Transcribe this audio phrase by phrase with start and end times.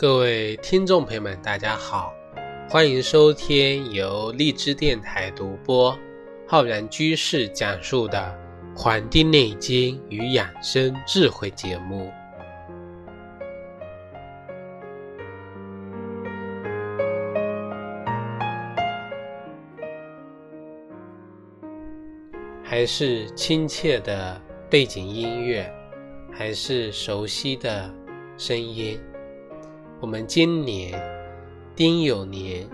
[0.00, 2.14] 各位听众朋友们，大家好，
[2.70, 5.98] 欢迎收听由荔枝电台独播、
[6.46, 8.32] 浩然居士讲述的
[8.78, 12.12] 《黄帝内经与养生智慧》节目。
[22.62, 25.68] 还是亲切的背景音乐，
[26.32, 27.92] 还是熟悉的
[28.36, 28.96] 声音。
[30.00, 30.92] 我们今年
[31.74, 32.68] 丁酉年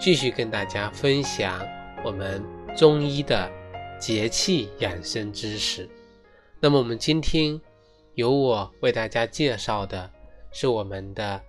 [0.00, 1.64] 继续跟大家分享
[2.04, 2.42] 我们
[2.76, 3.48] 中医的
[3.96, 5.88] 节气养生知识。
[6.58, 7.58] 那么我们今天
[8.14, 10.10] 由我为大家介绍的
[10.50, 11.40] 是我们的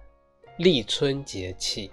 [0.60, 1.90] 立春节气。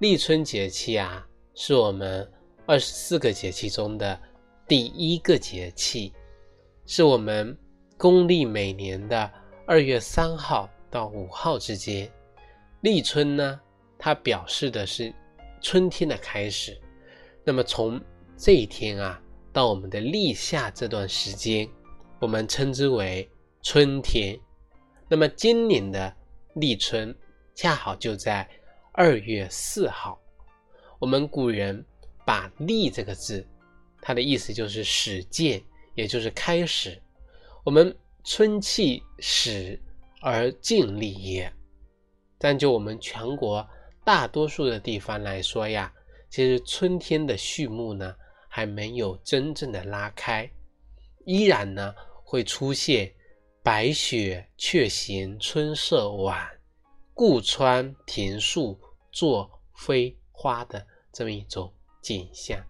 [0.00, 2.28] 立春节气啊，是我们
[2.66, 4.18] 二十四个节气中的
[4.66, 6.12] 第一个节气，
[6.84, 7.56] 是我们
[7.96, 9.30] 公历每年的
[9.68, 12.10] 二月三号到五号之间。
[12.84, 13.58] 立春呢，
[13.96, 15.10] 它表示的是
[15.62, 16.78] 春天的开始。
[17.42, 17.98] 那么从
[18.36, 19.18] 这一天啊，
[19.54, 21.66] 到我们的立夏这段时间，
[22.20, 23.26] 我们称之为
[23.62, 24.38] 春天。
[25.08, 26.14] 那么今年的
[26.56, 27.16] 立春
[27.54, 28.46] 恰好就在
[28.92, 30.20] 二月四号。
[30.98, 31.82] 我们古人
[32.26, 33.46] 把“立”这个字，
[34.02, 37.00] 它的意思就是始见，也就是开始。
[37.64, 39.80] 我们春气始
[40.20, 41.50] 而尽立也。
[42.44, 43.66] 但就我们全国
[44.04, 45.90] 大多数的地方来说呀，
[46.28, 48.14] 其实春天的序幕呢
[48.50, 50.46] 还没有真正的拉开，
[51.24, 53.10] 依然呢会出现
[53.62, 56.46] 白雪却嫌春色晚，
[57.14, 58.78] 故穿庭树
[59.10, 61.72] 作飞花的这么一种
[62.02, 62.62] 景象。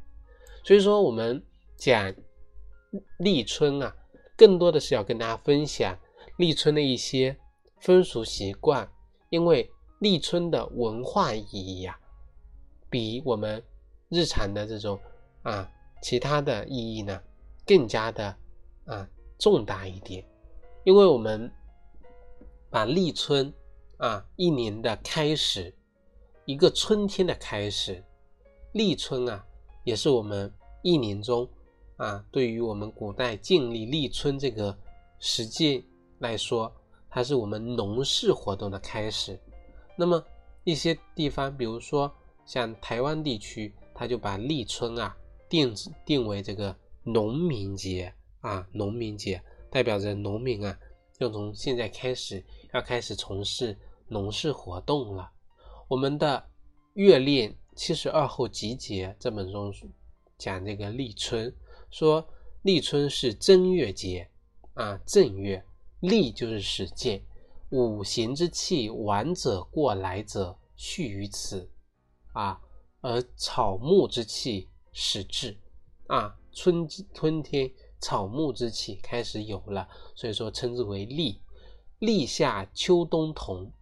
[0.62, 1.44] 所以说，我们
[1.76, 2.14] 讲
[3.18, 3.92] 立春啊，
[4.36, 5.98] 更多的是要跟大家分享
[6.36, 7.36] 立春的一些
[7.80, 8.88] 风俗习惯。
[9.34, 9.68] 因为
[9.98, 11.98] 立春的文化意义呀，
[12.88, 13.60] 比我们
[14.08, 14.96] 日常的这种
[15.42, 15.68] 啊
[16.00, 17.20] 其他的意义呢
[17.66, 18.36] 更加的
[18.84, 20.24] 啊重大一点。
[20.84, 21.52] 因为我们
[22.70, 23.52] 把立春
[23.96, 25.74] 啊一年的开始，
[26.44, 28.04] 一个春天的开始，
[28.70, 29.44] 立春啊
[29.82, 30.52] 也是我们
[30.82, 31.48] 一年中
[31.96, 34.78] 啊对于我们古代建立立春这个
[35.18, 35.84] 实际
[36.20, 36.72] 来说。
[37.14, 39.38] 它是我们农事活动的开始，
[39.96, 40.20] 那么
[40.64, 42.12] 一些地方，比如说
[42.44, 45.16] 像台湾地区，它就把立春啊
[45.48, 45.72] 定
[46.04, 46.74] 定为这个
[47.04, 50.76] 农民节啊，农民节代表着农民啊
[51.18, 55.30] 要从现在开始要开始从事农事活动了。
[55.86, 56.36] 我们的
[56.94, 59.72] 《月令七十二候集解》这本中
[60.36, 61.54] 讲这个立春，
[61.92, 62.28] 说
[62.62, 64.28] 立春是正月节
[64.74, 65.64] 啊，正月。
[66.04, 67.22] 立就是始见，
[67.70, 71.70] 五行之气往者过来者续于此，
[72.34, 72.60] 啊，
[73.00, 75.56] 而草木之气始至，
[76.08, 81.40] 啊，春春天草木之气开始有了，所以说称之为立。
[82.00, 83.72] 立夏秋冬同，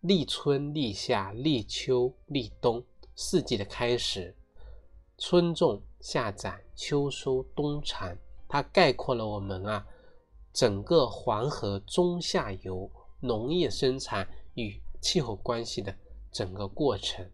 [0.00, 2.84] 立春、立夏、立秋、立冬
[3.16, 4.36] 四季的开始，
[5.18, 9.84] 春种、夏长、秋收、冬藏，它概括了我们啊。
[10.54, 12.88] 整个黄河中下游
[13.18, 15.92] 农业生产与气候关系的
[16.30, 17.28] 整个过程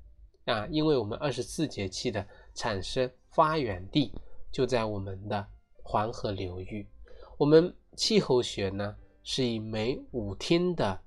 [0.47, 4.10] 啊，因为我们二十四节气的产生发源地
[4.50, 5.47] 就在我们的
[5.82, 6.88] 黄河流域。
[7.36, 10.98] 我们气候学呢是以每五天的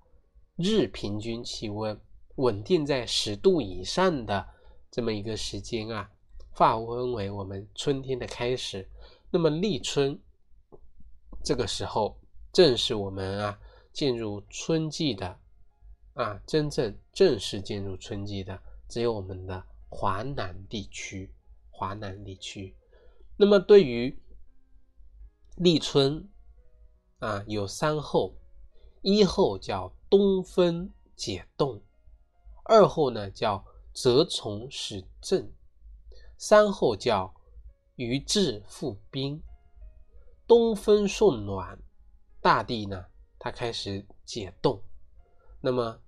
[0.56, 2.00] 日平均气温
[2.35, 4.47] 稳定在十度以上的
[4.91, 6.07] 这么一个时间啊，
[6.52, 8.88] 划分为我们春天的开始。
[9.32, 10.20] 那么立春。
[11.43, 12.17] 这个时候
[12.51, 13.59] 正是我们啊
[13.91, 15.40] 进入春季的
[16.13, 21.34] 啊真正正式进入春季的，只有我们的华南地区。
[21.75, 22.73] 华南地区，
[23.35, 24.16] 那么对于
[25.55, 26.29] 立春
[27.17, 28.35] 啊有三候，
[29.01, 31.81] 一候叫东风解冻，
[32.63, 35.51] 二候呢叫蛰虫始振，
[36.37, 37.34] 三候叫
[37.95, 39.41] 鱼至复冰。
[40.53, 41.79] 东风送暖，
[42.40, 43.03] 大地呢，
[43.40, 44.79] 它开始解冻，
[45.59, 46.00] 那么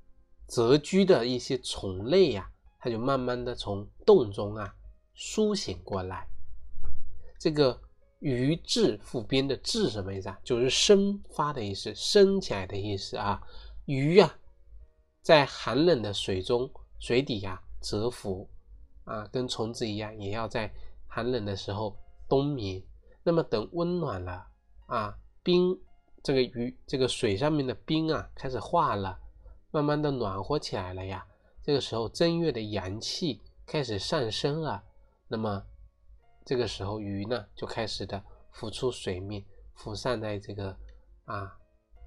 [0.48, 4.76] 蛰居的一些虫类呀，它就慢慢的从洞中啊
[5.16, 6.30] 苏醒过来。
[7.40, 7.82] 这个
[8.20, 10.40] 鱼至复边的至什么意思啊？
[10.44, 13.42] 就是生发的意思，升起来的意思啊。
[13.86, 14.38] 鱼呀，
[15.24, 16.70] 在寒冷的水中
[17.00, 18.48] 水底呀蛰伏
[19.06, 20.72] 啊，跟虫子一样，也要在
[21.08, 21.98] 寒冷的时候
[22.30, 22.84] 冬眠。
[23.28, 24.48] 那么等温暖了
[24.86, 25.76] 啊，冰
[26.22, 29.20] 这个鱼这个水上面的冰啊开始化了，
[29.72, 31.26] 慢慢的暖和起来了呀。
[31.64, 34.84] 这个时候正月的阳气开始上升了，
[35.28, 35.66] 那么
[36.46, 39.44] 这个时候鱼呢就开始的浮出水面，
[39.74, 40.78] 浮上在这个
[41.24, 41.52] 啊，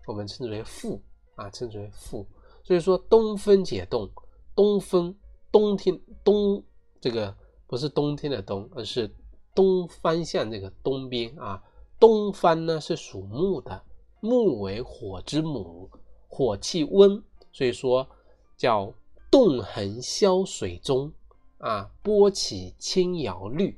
[0.06, 1.03] 我们称之为腹
[1.35, 2.25] 啊，称之为腹。
[2.62, 4.09] 所以说东风解冻，
[4.55, 5.12] 东风
[5.50, 6.64] 冬天冬
[7.00, 7.37] 这个
[7.67, 9.12] 不是冬天的冬，而是
[9.58, 11.60] 东方向这个东边啊。
[11.99, 13.82] 东方呢是属木的，
[14.20, 15.90] 木为火之母，
[16.28, 17.20] 火气温，
[17.50, 18.08] 所以说
[18.56, 18.94] 叫
[19.28, 21.12] 冻横消水中
[21.58, 23.76] 啊，波起轻摇绿，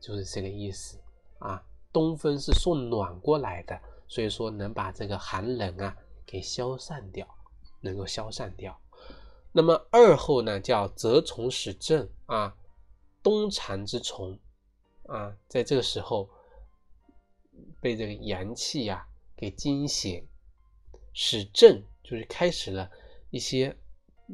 [0.00, 0.96] 就是这个意思
[1.40, 1.60] 啊。
[1.92, 3.76] 东风是送暖过来的，
[4.06, 7.26] 所以说能把这个寒冷啊给消散掉，
[7.80, 8.78] 能够消散掉。
[9.50, 12.54] 那么二后呢叫蛰虫始振啊，
[13.24, 14.38] 冬藏之虫
[15.08, 16.28] 啊，在这个时候。
[17.80, 19.06] 被这个阳气呀
[19.36, 20.26] 给惊醒，
[21.12, 22.90] 使震就是开始了
[23.30, 23.74] 一些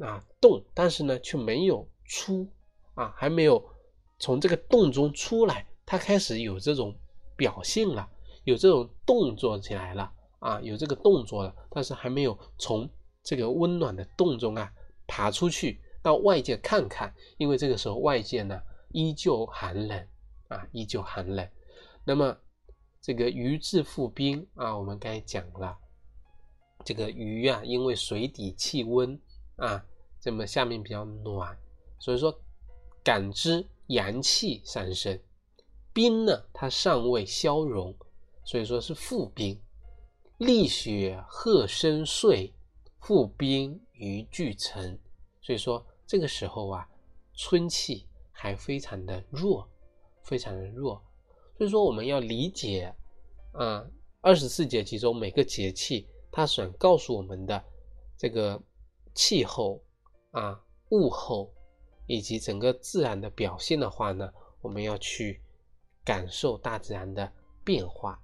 [0.01, 2.47] 啊动，但是呢却没有出
[2.95, 3.63] 啊，还没有
[4.17, 6.93] 从这个洞中出来，它开始有这种
[7.37, 8.09] 表现了，
[8.43, 12.89] 有这种动作起来了啊，有这个动作了，但是还没有从
[13.23, 14.73] 这个温暖的洞中啊
[15.07, 20.07] 爬出去到外界看看，因为这个时候外界呢依旧寒冷
[20.53, 21.49] 啊，依旧寒冷，
[22.05, 22.37] 那么。
[23.05, 25.77] 这个鱼至腹冰啊，我们刚才讲了，
[26.85, 29.19] 这个鱼啊，因为水底气温
[29.57, 29.85] 啊，
[30.21, 31.59] 这么下面比较暖，
[31.99, 32.33] 所以说
[33.03, 35.19] 感知阳气上升。
[35.91, 37.93] 冰呢，它尚未消融，
[38.45, 39.61] 所以说是腹冰。
[40.37, 42.53] 立雪鹤声碎，
[43.01, 44.97] 腹冰鱼俱成。
[45.41, 46.87] 所以说这个时候啊，
[47.33, 49.67] 春气还非常的弱，
[50.23, 51.01] 非常的弱。
[51.57, 52.91] 所以说，我们要理解
[53.51, 53.85] 啊，
[54.21, 57.63] 二十四节气中每个节气它想告诉我们的
[58.17, 58.59] 这个
[59.13, 59.79] 气候
[60.31, 60.59] 啊、
[60.89, 61.53] 物候
[62.07, 65.39] 以及整个自然的表现的话呢，我们要去
[66.03, 67.31] 感受大自然的
[67.63, 68.19] 变化。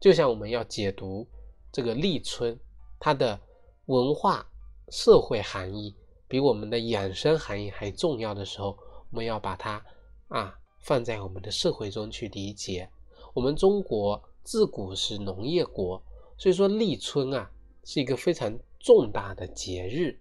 [0.00, 1.28] 就像我们要解读
[1.70, 2.58] 这个立春，
[2.98, 3.38] 它的
[3.84, 4.46] 文化
[4.88, 5.94] 社会含义
[6.26, 8.78] 比我们的养生含义还重要的时候，
[9.10, 9.84] 我们要把它
[10.28, 10.56] 啊。
[10.80, 12.90] 放在我们的社会中去理解，
[13.34, 16.02] 我们中国自古是农业国，
[16.36, 17.50] 所以说立春啊
[17.84, 20.18] 是一个非常重大的节日。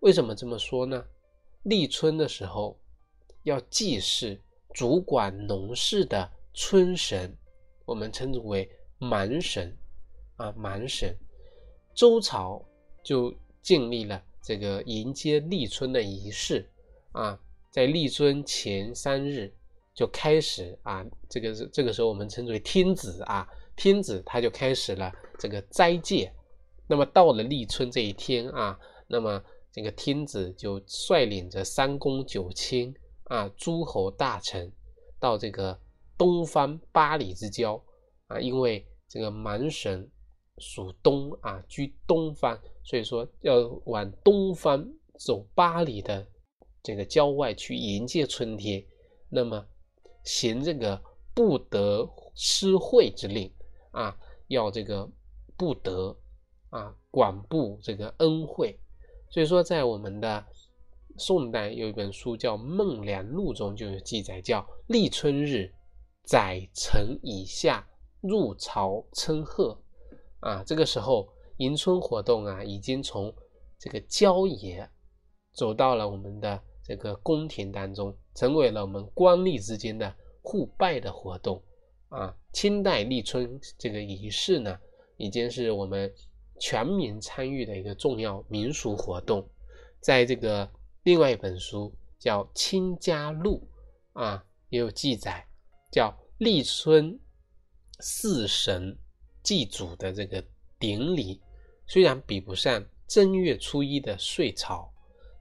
[0.00, 1.02] 为什么这么说呢？
[1.62, 2.78] 立春的时候
[3.44, 4.38] 要祭祀
[4.74, 7.34] 主管农事的春神，
[7.86, 8.68] 我们称之为
[8.98, 9.74] 蛮神
[10.36, 11.16] 啊，蛮神。
[11.94, 12.62] 周朝
[13.02, 13.32] 就
[13.62, 16.68] 建立了这个迎接立春的仪式
[17.12, 17.40] 啊，
[17.70, 19.54] 在立春前三日。
[19.94, 26.32] 就开始啊，这个是这个时候我们称之为天子啊，天子他就开始了这个斋戒。
[26.86, 29.42] 那么到了立春这一天啊，那么
[29.72, 32.94] 这个天子就率领着三公九卿
[33.24, 34.70] 啊，诸侯大臣
[35.18, 35.78] 到这个
[36.18, 37.82] 东方八里之交
[38.26, 40.10] 啊，因为这个蛮神
[40.58, 44.86] 属东啊，居东方，所以说要往东方
[45.18, 46.26] 走八里的
[46.82, 48.84] 这个郊外去迎接春天。
[49.30, 49.66] 那么
[50.24, 51.00] 行这个
[51.34, 53.52] 不得失惠之令
[53.92, 54.16] 啊，
[54.48, 55.08] 要这个
[55.56, 56.16] 不得
[56.70, 58.78] 啊管布这个恩惠，
[59.30, 60.44] 所以说在我们的
[61.16, 65.72] 宋代有一本书叫《孟良录》中就有记载，叫立春日，
[66.24, 67.86] 载臣以下
[68.20, 69.78] 入朝称贺
[70.40, 70.64] 啊。
[70.64, 71.28] 这个时候
[71.58, 73.32] 迎春活动啊，已经从
[73.78, 74.90] 这个郊野
[75.52, 76.62] 走到了我们的。
[76.86, 81.60] 这个宫廷当中，成为了我们官吏之间的互拜的活动
[82.10, 82.36] 啊。
[82.52, 84.78] 清代立春这个仪式呢，
[85.16, 86.12] 已经是我们
[86.60, 89.48] 全民参与的一个重要民俗活动。
[89.98, 90.70] 在这个
[91.04, 93.66] 另外一本书叫《清嘉录》
[94.20, 95.44] 啊，也有记载，
[95.90, 97.18] 叫立春
[98.00, 98.96] 祀神
[99.42, 100.44] 祭祖的这个
[100.78, 101.40] 典礼，
[101.86, 104.93] 虽然比不上正月初一的岁朝。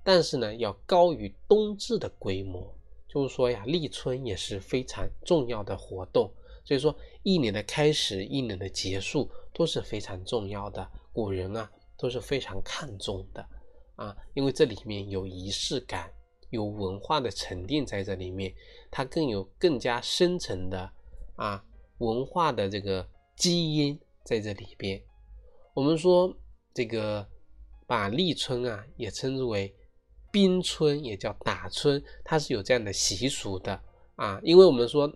[0.04, 2.76] 但是呢，要高于冬至的规模，
[3.08, 6.30] 就是说呀，立春也是非常重要的活动。
[6.66, 6.94] 所以说，
[7.24, 10.86] 一年的开始，一年的结束都是非常重要的。
[11.14, 13.46] 古人啊都是非常看重的
[13.96, 16.12] 啊，因为这里面有仪式感，
[16.50, 18.54] 有文化的沉淀在这里面，
[18.92, 20.92] 它更有更加深层的
[21.36, 21.64] 啊
[22.00, 23.08] 文化的这个
[23.38, 25.02] 基因在这里边。
[25.74, 26.36] 我们说
[26.74, 27.26] 这个
[27.88, 29.74] 把立春啊也称之为。
[30.34, 33.80] 冰春也叫打春，它是有这样的习俗的
[34.16, 34.40] 啊。
[34.42, 35.08] 因为我们说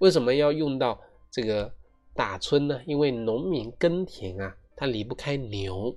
[0.00, 1.00] 为什么要用到
[1.30, 1.72] 这个
[2.12, 2.80] 打春呢？
[2.84, 5.96] 因为农民耕田啊，他离不开牛，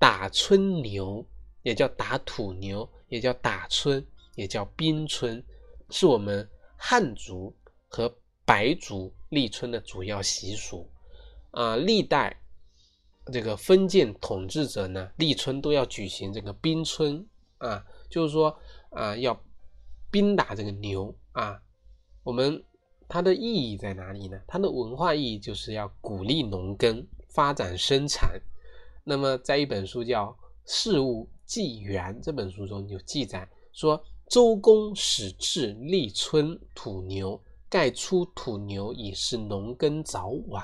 [0.00, 1.24] 打春牛
[1.62, 5.40] 也叫打土牛，也叫打春，也叫冰春，
[5.90, 7.54] 是我们汉族
[7.86, 8.12] 和
[8.44, 10.90] 白族立春的主要习俗。
[11.52, 12.36] 啊，历代
[13.32, 17.24] 这个封建统治者呢，立春都要举行这个冰春
[17.58, 18.56] 啊，就是说
[18.90, 19.38] 啊，要
[20.10, 21.60] 鞭打这个牛啊。
[22.22, 22.62] 我们
[23.08, 24.38] 它的意义在哪里呢？
[24.46, 28.40] 它的文化意义就是要鼓励农耕，发展生产。
[29.02, 30.26] 那么，在一本书叫
[30.66, 40.62] 《事物纪元》这本书中有记载说，周公始制立春土牛，盖出土牛以示农耕早晚。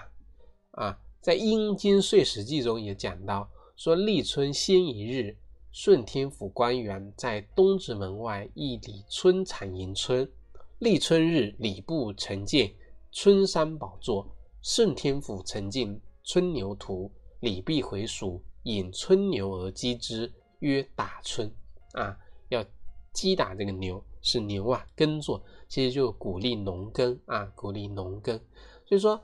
[0.73, 5.35] 啊，在《殷经岁时记》中也讲到说，立春先一日，
[5.75, 10.31] 顺天府官员在东直门外议礼春产迎春。
[10.79, 12.73] 立春日，礼部呈见
[13.11, 14.25] 春山宝座，
[14.63, 17.11] 顺天府呈进春牛图。
[17.41, 21.53] 礼毕回蜀，引春牛而击之，曰打春。
[21.95, 22.17] 啊，
[22.51, 22.65] 要
[23.13, 28.41] 击打这个牛，是牛啊耕作，其实就鼓励农耕啊，鼓励农耕。
[28.87, 29.21] 所以说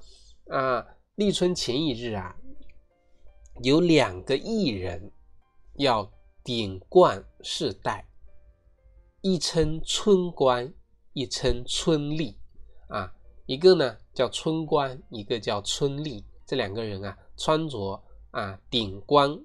[0.48, 2.36] 啊，立春前一日啊，
[3.62, 5.12] 有两个艺人
[5.76, 6.10] 要
[6.44, 8.06] 顶冠世代，
[9.20, 10.72] 一称春官，
[11.12, 12.34] 一称春吏。
[12.88, 13.12] 啊，
[13.46, 18.02] 一个呢叫春官，一个叫春吏，这两个人啊，穿着。
[18.32, 19.36] 啊，顶冠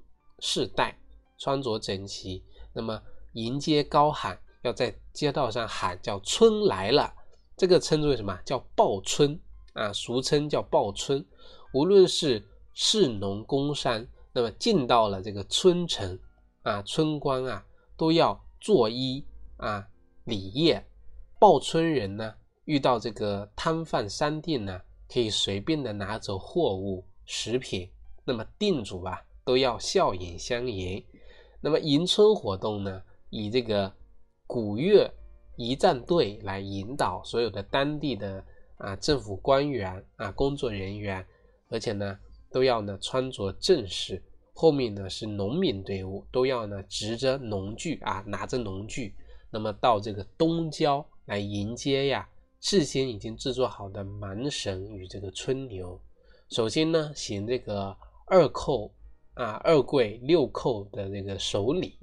[0.42, 0.96] 饰带，
[1.40, 3.02] 穿着整齐，那么
[3.34, 7.12] 迎接高喊，要在街道上喊叫“春来了”，
[7.58, 8.40] 这个称之为什么？
[8.46, 9.40] 叫报春
[9.74, 11.26] 啊，俗称叫报春。
[11.74, 16.20] 无论是士农工商，那么进到了这个春城
[16.66, 17.64] 啊，村官啊，
[17.96, 19.24] 都要作揖
[19.58, 19.88] 啊，
[20.24, 20.84] 礼业。
[21.38, 27.88] 报春人呢，遇到这个摊贩商店呢，可以随便的拿走货物、食品。
[28.24, 31.06] 那么店主啊都要笑脸相迎。
[31.62, 33.94] 那么迎春活动呢，以这个
[34.48, 35.08] 古乐
[35.58, 38.44] 仪仗队来引导所有的当地的
[38.78, 41.24] 啊政府官员啊工作人员，
[41.70, 42.18] 而且呢
[42.52, 44.20] 都要呢穿着正式。
[44.56, 49.14] 后面呢是农民队伍，都要呢执着农具啊拿着农具，
[49.52, 52.28] 那么到这个东郊来迎接呀
[52.60, 56.02] 事先已经制作好的蛮神与这个春牛。
[56.50, 57.96] 首先呢行这个。
[58.28, 58.90] 二叩
[59.36, 61.96] 啊，二跪六叩的这个守礼。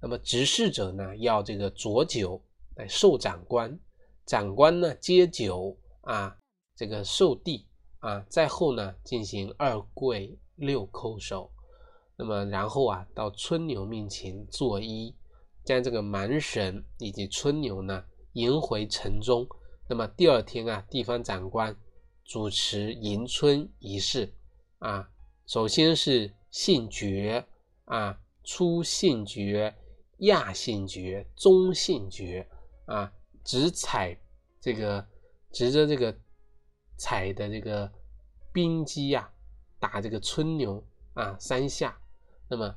[0.00, 2.40] 那么执事者呢，要这个酌酒
[2.76, 3.76] 来受长官，
[4.24, 6.38] 长官呢接酒啊，
[6.76, 7.66] 这个受地
[7.98, 11.50] 啊，在后呢进行二跪六叩首。
[12.18, 15.14] 那么然后啊，到春牛面前作揖，
[15.64, 19.46] 将这个蛮神以及春牛呢迎回城中。
[19.88, 21.74] 那么第二天啊，地方长官
[22.24, 24.34] 主持迎春仪式
[24.80, 25.08] 啊。
[25.46, 27.46] 首先是信爵
[27.84, 29.72] 啊，初信爵、
[30.18, 32.46] 亚信爵、中信爵
[32.86, 33.12] 啊，
[33.44, 34.18] 执彩
[34.60, 35.06] 这个
[35.52, 36.14] 执着这个
[36.96, 37.90] 彩的这个
[38.52, 39.30] 兵机呀，
[39.78, 40.84] 打这个春牛
[41.14, 41.98] 啊三下，
[42.48, 42.74] 那么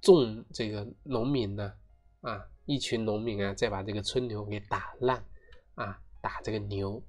[0.00, 1.72] 众这个农民呢
[2.20, 5.24] 啊，一群农民啊，再把这个春牛给打烂
[5.74, 7.02] 啊，打这个牛，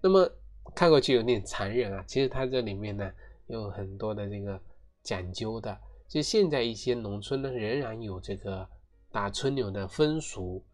[0.00, 0.30] 那么
[0.74, 3.12] 看过去有点残忍啊，其实它这里面呢。
[3.46, 4.58] 有很多的这个
[5.02, 8.66] 讲究的，就现在一些农村呢，仍然有这个
[9.12, 10.64] 打春牛的风俗。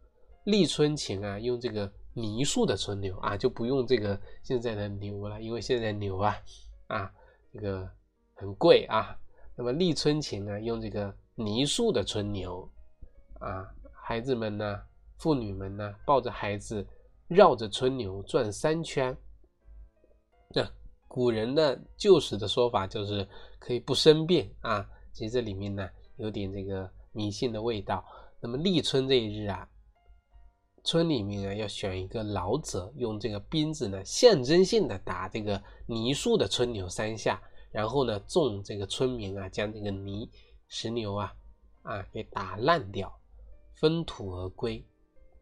[0.44, 6.36] 立春前啊，用这个泥塑的春牛啊，就不用这个现在的牛了，因为现在牛啊
[6.86, 7.12] 啊
[7.52, 7.90] 这个
[8.34, 9.18] 很贵啊。
[9.60, 12.66] 那么立春前呢，用这个泥塑的春牛
[13.40, 14.80] 啊，孩子们呢，
[15.18, 16.86] 妇女们呢，抱着孩子
[17.28, 19.14] 绕着春牛转三圈。
[20.54, 20.66] 这。
[21.06, 25.86] 古人的旧时的说法就是可以不生病啊，其实这里面呢
[26.16, 28.02] 有点这个迷信的味道。
[28.40, 29.68] 那么立春这一日啊，
[30.84, 40.30] 村里面呢要选一个老者，用这个鞭子呢象征性的打这个泥塑的春牛三下，然后呢众这个村民啊将这个泥
[40.68, 41.34] 石牛啊
[41.82, 43.12] 啊给打烂掉，
[43.74, 44.84] 分土而归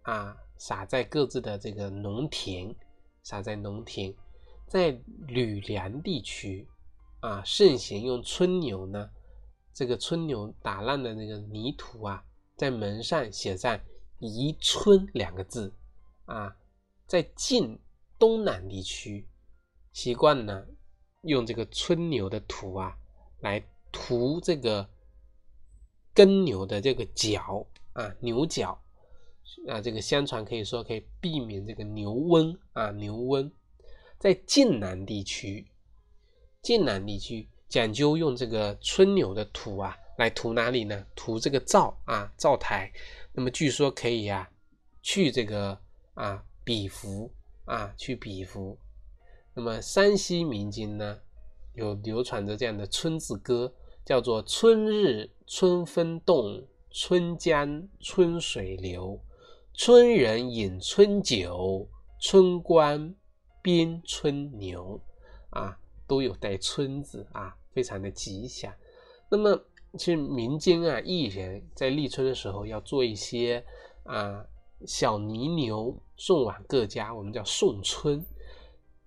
[0.03, 2.75] 啊，撒在各自的这个农田，
[3.23, 4.15] 撒在农田。
[4.67, 4.91] 在
[5.27, 6.69] 吕梁地区，
[7.21, 9.09] 啊，盛行用春牛呢，
[9.73, 12.23] 这个春牛打烂的那个泥土啊，
[12.55, 13.81] 在门上写上
[14.21, 15.73] “宜春”两个字，
[16.27, 16.55] 啊，
[17.07, 17.79] 在晋
[18.19, 19.27] 东南地区，
[19.95, 20.67] 习惯呢
[21.23, 22.97] 用这个春牛的土啊
[23.41, 24.89] 来涂这个
[26.15, 28.79] 耕牛的这个角啊，牛角
[29.69, 33.51] 啊，这个相传可以说可以避免这个牛瘟啊，牛瘟。
[34.19, 35.65] 在晋南地区，
[36.63, 41.07] 晋南地区讲究用这个春牛的土啊来涂哪里呢？
[41.15, 42.93] 涂这个灶啊，灶台。
[43.33, 44.51] 那么据说可以呀，
[45.03, 45.79] 去这个
[46.15, 47.33] 啊比伏
[47.65, 48.77] 啊，去比伏。
[49.59, 51.19] 那么山西民间呢，
[51.75, 53.75] 有流传着这样的春字歌，
[54.05, 59.21] 叫做“春日春风动，春江春水流，
[59.75, 61.89] 春人饮春酒，
[62.21, 63.13] 春官
[63.61, 65.01] 鞭春牛”，
[65.51, 68.73] 啊，都有带“春”字啊，非常的吉祥。
[69.29, 69.61] 那么
[69.95, 73.65] 其实民间啊，艺人在立春的时候要做一些
[74.05, 74.47] 啊
[74.87, 78.25] 小泥牛送往各家，我们叫送春。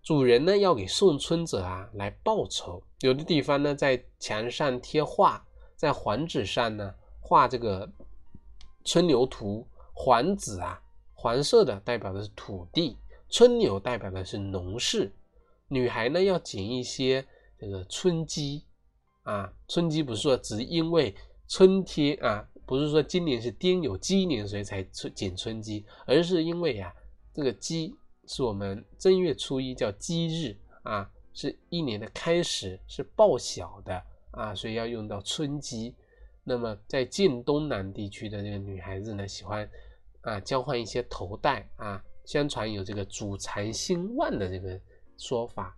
[0.04, 2.82] 主人呢要给送春者啊来报仇。
[3.02, 7.92] 有的地方呢在墙上贴画，在黄纸上呢画这个
[8.84, 9.68] 春牛图。
[9.94, 10.82] 黄纸啊，
[11.14, 12.98] 黄色的代表的是土地，
[13.30, 15.14] 春牛代表的是农事。
[15.68, 17.24] 女孩呢要捡一些
[17.60, 18.64] 这个春鸡。
[19.24, 21.16] 啊，春鸡不是说只因为
[21.48, 26.92] 春天啊，不是说今年是丁酉鸡年所以才春捡春鸡，而是因为呀，
[27.32, 27.96] 这个鸡
[28.28, 35.96] 是我们正月初一叫鸡日啊，是一年的开始，是报晓的啊，所以要用到春鸡。
[36.44, 39.70] 那么在晋东南地区的这个女孩子呢，喜欢
[40.22, 44.80] 啊交换一些头戴啊，相传有这个祖财兴旺的这个
[45.18, 45.78] 说法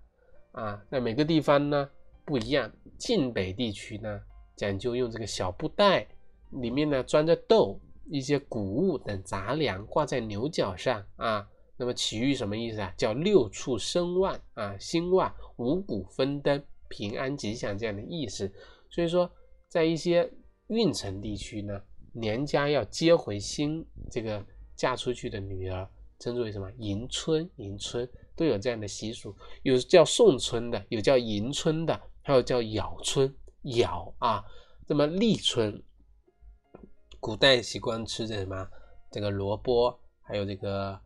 [0.52, 1.90] 啊，在每个地方呢。
[2.26, 4.22] 不一样，晋北地区呢
[4.56, 6.08] 讲究用这个小布袋，
[6.52, 7.78] 里面呢装着豆、
[8.10, 11.46] 一些谷物等杂粮，挂在牛角上啊。
[11.84, 12.94] 那么祈喻什么意思啊？
[12.96, 18.50] 叫六畜兴旺啊，兴旺、五谷丰登、平安吉祥这样的意思。
[18.90, 19.30] 所以说，
[19.68, 20.32] 在一些
[20.68, 21.82] 运城地区呢，
[22.14, 24.42] 娘家要接回新这个
[24.78, 25.86] 嫁出去的女儿，
[26.20, 27.50] 称之为什么迎春？
[27.58, 32.02] 迎春都有这样的习俗，有叫送春的，有叫迎春的。
[32.22, 34.42] 还有叫咬春，咬啊，
[34.88, 35.84] 那么立春，
[37.20, 38.66] 古代习惯吃这什么？
[39.12, 40.98] 这个萝卜，还有这个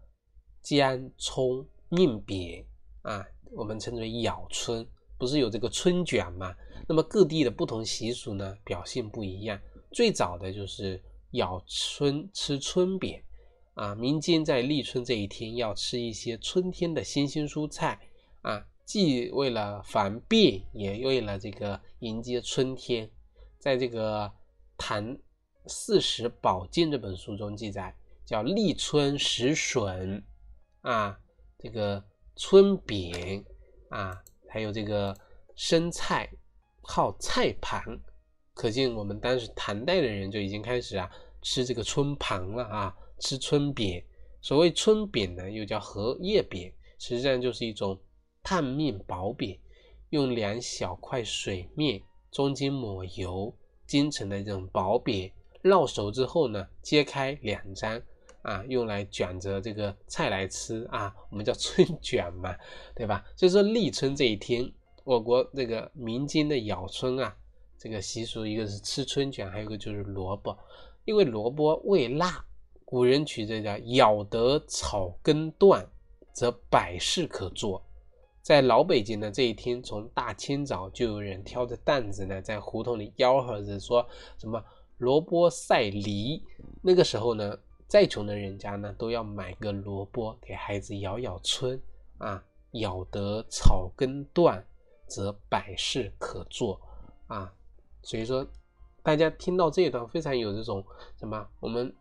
[0.61, 2.65] 姜、葱、面扁
[3.01, 4.85] 啊，我们称之为咬春。
[5.17, 6.55] 不是有这个春卷吗？
[6.87, 9.59] 那么各地的不同习俗呢，表现不一样。
[9.91, 13.19] 最早的就是咬春吃春饼
[13.73, 17.99] 啊，民间在立春这一天要吃一些春天的新鲜蔬菜
[18.41, 18.65] 啊。
[18.85, 23.09] 既为了防病，也为了这个迎接春天。
[23.59, 24.25] 在这个
[24.77, 25.17] 《唐
[25.65, 27.93] 四时宝鉴》这本书中记载，
[28.23, 30.23] 叫立春食笋
[30.89, 31.19] 啊，
[31.59, 32.03] 这个
[32.35, 33.43] 春饼
[33.89, 35.15] 啊，还有这个
[35.55, 36.29] 生菜，
[36.81, 37.81] 号菜盘。
[38.53, 44.03] 可见我们当时唐代的人就已经开始啊吃这个春盘了啊，吃春饼。
[44.41, 47.99] 所谓春饼呢，又叫荷叶饼，实际上就是一种。
[48.43, 49.59] 烫面薄饼，
[50.11, 53.53] 用两小块水面，中间抹油，
[53.85, 55.29] 煎成的这种薄饼，
[55.63, 58.01] 烙熟之后呢，揭开两张，
[58.47, 62.55] 啊，用来卷着这个菜来吃啊，我们叫春卷嘛，
[62.95, 63.25] 对吧？
[63.35, 64.71] 所以说立春这一天，
[65.03, 67.35] 我国这个民间的咬春啊，
[67.77, 70.57] 这个习俗，一个是吃春卷，还有一个就是萝卜，
[71.03, 72.45] 因为萝卜味辣，
[72.85, 75.85] 古人取这叫咬得草根断，
[76.31, 77.83] 则百事可做。
[78.41, 84.07] 在老北京的这一天，从大清早就有人挑着担子呢，在胡同里吆喝着说
[84.37, 84.63] 什么
[84.99, 86.41] 萝卜赛梨。
[86.81, 91.81] 那个时候呢，再穷的人家呢，都要买个萝卜给孩子咬咬春
[92.17, 94.65] 啊，咬得草根断，
[95.07, 96.81] 则百事可做
[97.27, 97.53] 啊。
[98.01, 98.45] 所以说，
[99.01, 100.85] 大家听到这一段，非常有这种
[101.17, 101.93] 什么我们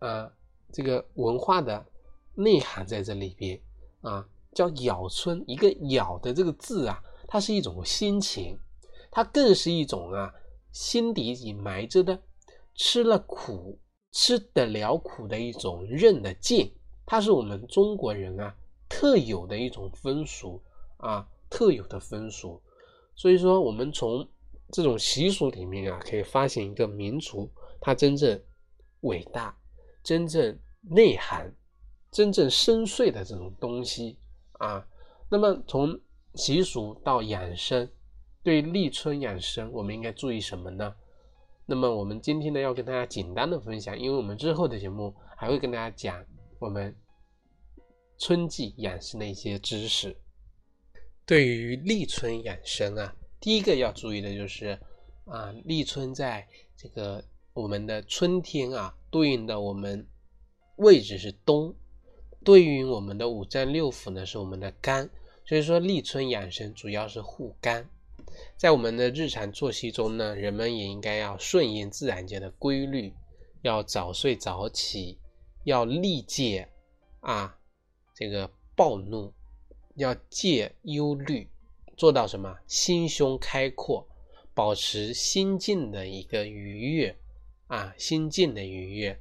[0.00, 0.30] 啊
[0.72, 1.86] 这个文化的
[2.34, 3.60] 内涵在这里边
[4.00, 4.28] 啊。
[4.52, 8.58] 叫咬春，一个咬的这个字啊，它是一种心情，
[9.10, 10.32] 它更是一种啊
[10.72, 12.18] 心底里埋着的，
[12.74, 13.78] 吃了苦
[14.16, 16.72] 吃得了苦的一种韧的劲，
[17.04, 18.56] 它是我们中国人啊
[18.88, 20.58] 特有的一种风俗
[20.96, 22.58] 啊，特有的风俗。
[23.14, 24.26] 所以说，我们从
[24.72, 28.40] 这种习俗里面啊，可以发现一个民族它真正
[29.02, 29.54] 伟大、
[30.02, 31.54] 真正内涵、
[32.10, 34.16] 真正深邃的这种东西。
[34.52, 34.82] 啊，
[35.28, 36.00] 那么从
[36.36, 37.86] 习俗到养生，
[38.42, 40.94] 对立春养生，我们应该注意什么呢？
[41.68, 46.24] 那么我们今天呢，要跟大家简单的分享，因为我们之后的节目还会跟大家讲
[46.60, 46.94] 我们
[48.18, 50.16] 春季养生的一些知识。
[51.26, 54.78] 对于立春养生啊，第一个要注意的就是
[55.24, 60.06] 啊，立春在这个我们的春天啊，对应的我们
[60.76, 61.74] 位置是冬。
[62.44, 65.10] 对应我们的五脏六腑呢，是我们的肝，
[65.44, 67.90] 所以说立春养生主要是护肝。
[68.56, 73.14] 在我们的日常作息中呢，人们也应该要顺应自然界的规律，
[73.62, 75.18] 要早睡早起，
[75.64, 76.68] 要历戒
[77.20, 77.58] 啊，
[78.14, 79.32] 这个暴怒，
[79.94, 81.48] 要戒忧虑，
[81.96, 82.58] 做到什么？
[82.66, 84.06] 心胸开阔，
[84.54, 87.16] 保持心境的一个愉悦
[87.66, 89.18] 啊，心境的愉悦。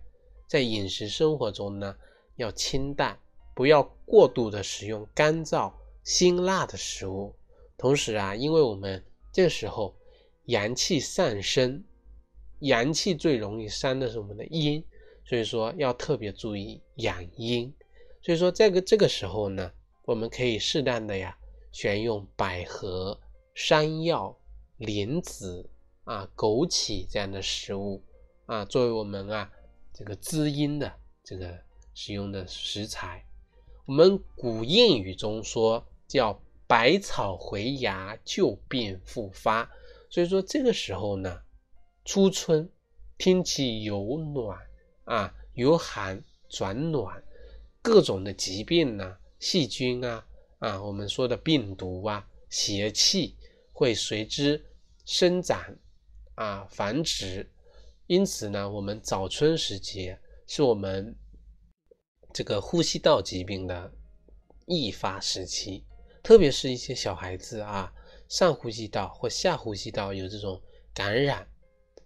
[0.47, 1.95] 在饮食生活中呢，
[2.35, 3.19] 要清淡，
[3.53, 5.73] 不要过度的食用干燥、
[6.03, 7.33] 辛辣的食物。
[7.77, 9.95] 同时啊，因为我们这时候
[10.45, 11.83] 阳气上升，
[12.59, 14.83] 阳气最容易伤的是我们的阴，
[15.25, 17.73] 所以说要特别注意养阴。
[18.21, 19.71] 所以说这个这个时候呢，
[20.03, 21.37] 我们可以适当的呀，
[21.71, 23.19] 选用百合、
[23.53, 24.37] 山药、
[24.77, 25.69] 莲子
[26.03, 28.03] 啊、枸杞这样的食物
[28.45, 29.51] 啊，作为我们啊。
[29.97, 31.57] 这个滋阴的这个
[31.93, 33.25] 使用的食材，
[33.85, 39.69] 我们古谚语中说叫“百草回芽，旧病复发”。
[40.09, 41.41] 所以说这个时候呢，
[42.05, 42.69] 初春
[43.17, 44.59] 天气由暖
[45.03, 47.23] 啊由寒转暖，
[47.81, 50.25] 各种的疾病呢、细菌啊
[50.59, 53.35] 啊，我们说的病毒啊、邪气
[53.73, 54.63] 会随之
[55.05, 55.75] 生长
[56.35, 57.49] 啊繁殖。
[58.07, 61.15] 因此呢，我们早春时节是我们
[62.31, 63.91] 这个呼吸道疾病的
[64.65, 65.83] 易发时期，
[66.25, 67.93] 特别是一些小孩子啊，
[68.27, 70.59] 上呼吸道或下呼吸道有这种
[70.91, 71.47] 感染。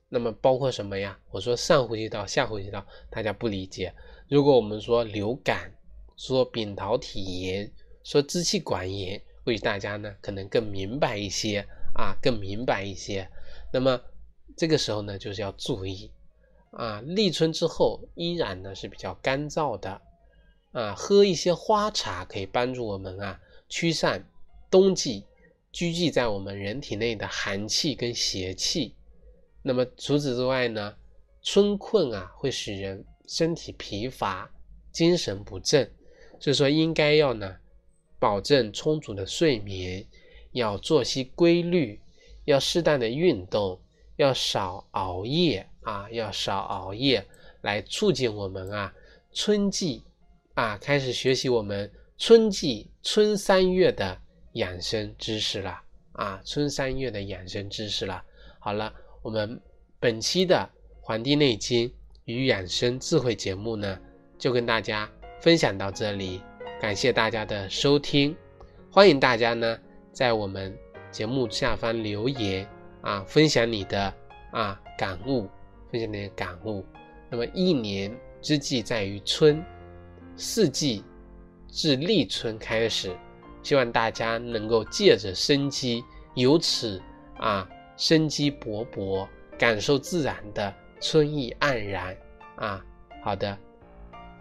[0.10, 1.18] 那么包括什么呀？
[1.32, 3.94] 我说上呼吸道、下呼吸道，大家不理解。
[4.28, 5.74] 如果我们说流感、
[6.18, 7.72] 说扁桃体炎、
[8.04, 13.30] 说支气管炎，或许大家呢可能更明白一些啊，更明白一些。
[13.72, 14.02] 那么。
[14.58, 16.12] 这个时候呢，就是要注意
[16.72, 20.02] 啊，立春之后依然呢是比较干燥的
[20.74, 24.28] 啊，喝一些花茶可以帮助我们啊驱散
[24.70, 25.24] 冬季
[25.72, 28.96] 聚集在我们人体内的寒气跟邪气。
[29.62, 30.96] 那么除此之外呢，
[31.42, 34.52] 春困啊会使人身体疲乏、
[34.92, 35.90] 精神不振，
[36.40, 37.56] 所以说应该要呢
[38.20, 40.06] 保证充足的睡眠，
[40.52, 42.02] 要作息规律，
[42.46, 43.80] 要适当的运动。
[44.16, 47.26] 要少熬夜啊，要少熬夜，
[47.62, 48.94] 来促进我们啊
[49.32, 50.04] 春季
[50.56, 54.20] 啊开始学习我们春季春三月的
[54.54, 55.80] 养生知识了
[56.12, 58.22] 啊，春三月的养生知识了。
[58.60, 59.58] 好了，我们
[60.02, 60.70] 本期的
[61.02, 61.90] 《黄帝内经
[62.26, 63.98] 与养生智慧》节目呢，
[64.38, 66.42] 就跟大家分享到这里，
[66.82, 68.36] 感谢大家的收听，
[68.92, 69.80] 欢迎大家呢
[70.12, 70.78] 在我们
[71.10, 72.68] 节目下方留言。
[73.02, 74.14] 啊，分享你的
[74.52, 75.48] 啊感悟，
[75.90, 76.86] 分享你的感悟。
[77.30, 79.64] 那么一年之计在于春，
[80.36, 81.02] 四季
[81.72, 83.16] 自立春开始，
[83.62, 86.04] 希望大家能够借着生机，
[86.34, 87.02] 由此
[87.38, 89.28] 啊生机勃勃，
[89.58, 92.18] 感受自然的春意盎然
[92.56, 92.84] 啊。
[93.22, 93.58] 好的，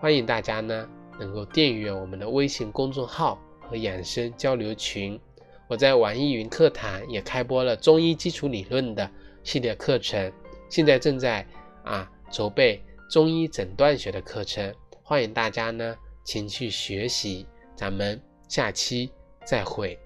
[0.01, 0.89] 欢迎大家呢
[1.19, 5.21] 能够订阅我们的微信公众号和养生交流群。
[5.69, 9.09] 我在网易云课堂也开播了中医基础理论的
[9.45, 10.33] 系列课程，
[10.71, 11.47] 现在正在
[11.85, 15.95] 啊筹备中医诊断学的课程，欢迎大家呢
[16.29, 17.47] 请去学习。
[17.75, 19.11] 咱们下期
[19.47, 19.99] 再会。